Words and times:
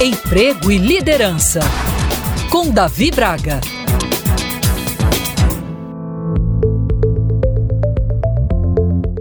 Emprego 0.00 0.70
e 0.70 0.78
Liderança, 0.78 1.58
com 2.52 2.70
Davi 2.70 3.10
Braga. 3.10 3.60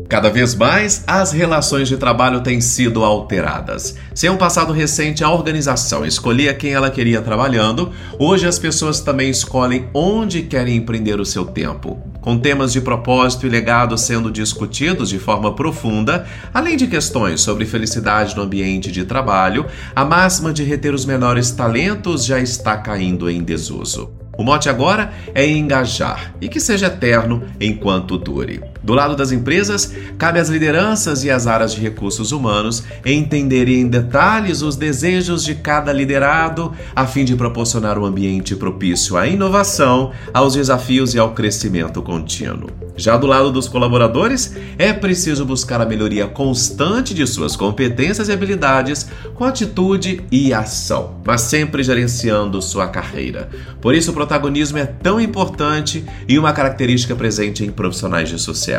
Cada 0.07 0.29
vez 0.29 0.53
mais, 0.53 1.03
as 1.07 1.31
relações 1.31 1.87
de 1.87 1.97
trabalho 1.97 2.41
têm 2.41 2.61
sido 2.61 3.03
alteradas. 3.03 3.95
Sem 4.13 4.29
um 4.29 4.37
passado 4.37 4.71
recente, 4.71 5.23
a 5.23 5.31
organização 5.31 6.05
escolhia 6.05 6.53
quem 6.53 6.73
ela 6.73 6.91
queria 6.91 7.23
trabalhando, 7.23 7.91
hoje 8.19 8.45
as 8.45 8.59
pessoas 8.59 8.99
também 8.99 9.31
escolhem 9.31 9.89
onde 9.95 10.43
querem 10.43 10.75
empreender 10.75 11.19
o 11.19 11.25
seu 11.25 11.43
tempo. 11.43 11.99
Com 12.27 12.37
temas 12.37 12.73
de 12.73 12.81
propósito 12.81 13.47
e 13.47 13.49
legado 13.49 13.97
sendo 13.97 14.29
discutidos 14.29 15.07
de 15.07 15.17
forma 15.17 15.55
profunda, 15.55 16.27
além 16.53 16.75
de 16.75 16.85
questões 16.85 17.39
sobre 17.39 17.65
felicidade 17.65 18.35
no 18.35 18.41
ambiente 18.41 18.91
de 18.91 19.05
trabalho, 19.05 19.65
a 19.95 20.03
máxima 20.03 20.51
de 20.51 20.61
reter 20.61 20.93
os 20.93 21.05
menores 21.05 21.51
talentos 21.51 22.25
já 22.25 22.37
está 22.37 22.75
caindo 22.75 23.29
em 23.29 23.41
desuso. 23.41 24.11
O 24.37 24.43
mote 24.43 24.67
agora 24.67 25.13
é 25.33 25.47
engajar 25.47 26.35
e 26.41 26.49
que 26.49 26.59
seja 26.59 26.87
eterno 26.87 27.43
enquanto 27.61 28.17
dure. 28.17 28.61
Do 28.87 28.93
lado 28.93 29.17
das 29.17 29.33
empresas, 29.33 29.93
cabe 30.17 30.39
às 30.39 30.47
lideranças 30.47 31.21
e 31.25 31.29
às 31.29 31.45
áreas 31.45 31.73
de 31.73 31.81
recursos 31.81 32.31
humanos 32.31 32.85
entenderem 33.05 33.81
em 33.81 33.87
detalhes 33.89 34.61
os 34.61 34.77
desejos 34.77 35.43
de 35.43 35.55
cada 35.55 35.91
liderado 35.91 36.71
a 36.95 37.05
fim 37.05 37.25
de 37.25 37.35
proporcionar 37.35 37.99
um 37.99 38.05
ambiente 38.05 38.55
propício 38.55 39.17
à 39.17 39.27
inovação, 39.27 40.13
aos 40.33 40.53
desafios 40.53 41.13
e 41.13 41.19
ao 41.19 41.33
crescimento 41.33 42.01
contínuo. 42.01 42.69
Já 42.95 43.17
do 43.17 43.27
lado 43.27 43.51
dos 43.51 43.67
colaboradores, 43.67 44.55
é 44.77 44.93
preciso 44.93 45.45
buscar 45.45 45.81
a 45.81 45.85
melhoria 45.85 46.25
constante 46.25 47.13
de 47.13 47.27
suas 47.27 47.57
competências 47.57 48.29
e 48.29 48.31
habilidades 48.31 49.07
com 49.35 49.43
atitude 49.43 50.23
e 50.31 50.53
ação, 50.53 51.21
mas 51.25 51.41
sempre 51.41 51.83
gerenciando 51.83 52.61
sua 52.61 52.87
carreira. 52.87 53.49
Por 53.81 53.93
isso, 53.93 54.11
o 54.11 54.13
protagonismo 54.13 54.77
é 54.77 54.85
tão 54.85 55.19
importante 55.19 56.05
e 56.27 56.39
uma 56.39 56.53
característica 56.53 57.15
presente 57.15 57.65
em 57.65 57.69
profissionais 57.69 58.29
de 58.29 58.39
sucesso. 58.39 58.76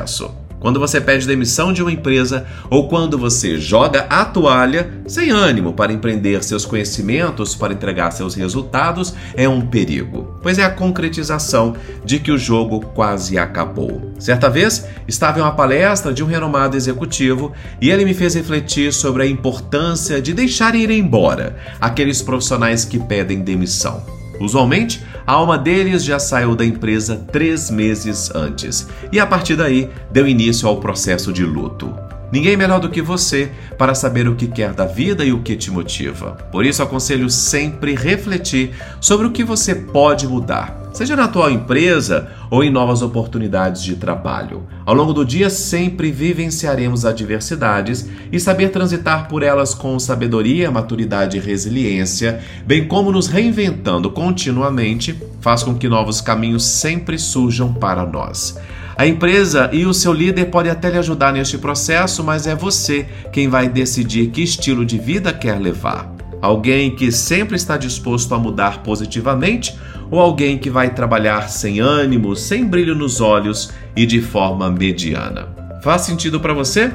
Quando 0.60 0.80
você 0.80 1.00
pede 1.00 1.26
demissão 1.26 1.72
de 1.72 1.82
uma 1.82 1.92
empresa 1.92 2.46
ou 2.68 2.88
quando 2.88 3.16
você 3.16 3.58
joga 3.58 4.06
a 4.10 4.24
toalha 4.24 4.92
sem 5.06 5.30
ânimo 5.30 5.72
para 5.72 5.92
empreender 5.92 6.42
seus 6.42 6.64
conhecimentos 6.64 7.54
para 7.54 7.72
entregar 7.72 8.10
seus 8.10 8.34
resultados, 8.34 9.14
é 9.34 9.48
um 9.48 9.60
perigo, 9.60 10.36
pois 10.42 10.58
é 10.58 10.64
a 10.64 10.70
concretização 10.70 11.76
de 12.04 12.18
que 12.18 12.32
o 12.32 12.38
jogo 12.38 12.80
quase 12.80 13.38
acabou. 13.38 14.12
Certa 14.18 14.50
vez, 14.50 14.84
estava 15.06 15.38
em 15.38 15.42
uma 15.42 15.52
palestra 15.52 16.12
de 16.12 16.24
um 16.24 16.26
renomado 16.26 16.76
executivo 16.76 17.52
e 17.80 17.90
ele 17.90 18.04
me 18.04 18.14
fez 18.14 18.34
refletir 18.34 18.92
sobre 18.92 19.22
a 19.22 19.26
importância 19.26 20.20
de 20.20 20.34
deixar 20.34 20.74
ir 20.74 20.90
embora 20.90 21.56
aqueles 21.80 22.20
profissionais 22.20 22.84
que 22.84 22.98
pedem 22.98 23.40
demissão. 23.40 24.02
Usualmente, 24.40 25.02
a 25.28 25.32
alma 25.32 25.58
deles 25.58 26.02
já 26.02 26.18
saiu 26.18 26.56
da 26.56 26.64
empresa 26.64 27.14
três 27.30 27.70
meses 27.70 28.34
antes 28.34 28.88
e 29.12 29.20
a 29.20 29.26
partir 29.26 29.56
daí 29.56 29.90
deu 30.10 30.26
início 30.26 30.66
ao 30.66 30.80
processo 30.80 31.34
de 31.34 31.44
luto. 31.44 31.94
Ninguém 32.32 32.56
melhor 32.56 32.80
do 32.80 32.88
que 32.88 33.02
você 33.02 33.50
para 33.76 33.94
saber 33.94 34.26
o 34.26 34.34
que 34.34 34.46
quer 34.46 34.72
da 34.72 34.86
vida 34.86 35.26
e 35.26 35.30
o 35.30 35.42
que 35.42 35.54
te 35.54 35.70
motiva. 35.70 36.32
Por 36.50 36.64
isso, 36.64 36.82
aconselho 36.82 37.28
sempre 37.28 37.94
refletir 37.94 38.70
sobre 39.02 39.26
o 39.26 39.30
que 39.30 39.44
você 39.44 39.74
pode 39.74 40.26
mudar, 40.26 40.87
seja 40.92 41.14
na 41.14 41.24
atual 41.24 41.50
empresa 41.50 42.28
ou 42.50 42.64
em 42.64 42.70
novas 42.70 43.02
oportunidades 43.02 43.82
de 43.82 43.96
trabalho. 43.96 44.66
Ao 44.84 44.94
longo 44.94 45.12
do 45.12 45.24
dia, 45.24 45.50
sempre 45.50 46.10
vivenciaremos 46.10 47.04
adversidades 47.04 48.08
e 48.32 48.40
saber 48.40 48.70
transitar 48.70 49.28
por 49.28 49.42
elas 49.42 49.74
com 49.74 49.98
sabedoria, 49.98 50.70
maturidade 50.70 51.36
e 51.36 51.40
resiliência, 51.40 52.40
bem 52.66 52.88
como 52.88 53.12
nos 53.12 53.26
reinventando 53.26 54.10
continuamente, 54.10 55.14
faz 55.40 55.62
com 55.62 55.74
que 55.74 55.88
novos 55.88 56.20
caminhos 56.20 56.64
sempre 56.64 57.18
surjam 57.18 57.72
para 57.72 58.04
nós. 58.04 58.58
A 58.96 59.06
empresa 59.06 59.70
e 59.72 59.86
o 59.86 59.94
seu 59.94 60.12
líder 60.12 60.46
podem 60.46 60.72
até 60.72 60.90
lhe 60.90 60.98
ajudar 60.98 61.32
neste 61.32 61.56
processo, 61.56 62.24
mas 62.24 62.48
é 62.48 62.56
você 62.56 63.06
quem 63.32 63.48
vai 63.48 63.68
decidir 63.68 64.30
que 64.30 64.42
estilo 64.42 64.84
de 64.84 64.98
vida 64.98 65.32
quer 65.32 65.60
levar. 65.60 66.12
Alguém 66.42 66.94
que 66.94 67.12
sempre 67.12 67.56
está 67.56 67.76
disposto 67.76 68.34
a 68.34 68.38
mudar 68.38 68.82
positivamente 68.82 69.76
ou 70.10 70.20
alguém 70.20 70.58
que 70.58 70.70
vai 70.70 70.90
trabalhar 70.90 71.48
sem 71.48 71.80
ânimo, 71.80 72.34
sem 72.34 72.64
brilho 72.64 72.94
nos 72.94 73.20
olhos 73.20 73.70
e 73.96 74.06
de 74.06 74.20
forma 74.20 74.70
mediana? 74.70 75.48
Faz 75.82 76.02
sentido 76.02 76.40
para 76.40 76.54
você? 76.54 76.92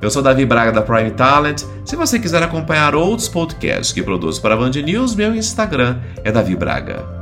Eu 0.00 0.10
sou 0.10 0.22
Davi 0.22 0.46
Braga 0.46 0.70
da 0.70 0.82
Prime 0.82 1.10
Talent. 1.10 1.62
Se 1.84 1.96
você 1.96 2.18
quiser 2.18 2.42
acompanhar 2.42 2.94
outros 2.94 3.28
podcasts 3.28 3.92
que 3.92 4.02
produzo 4.02 4.40
para 4.40 4.54
a 4.54 4.56
Band 4.56 4.70
News, 4.70 5.14
meu 5.16 5.34
Instagram 5.34 5.98
é 6.22 6.30
Davi 6.30 6.54
Braga. 6.54 7.17